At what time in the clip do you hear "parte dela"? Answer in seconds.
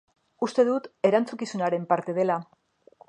1.93-2.39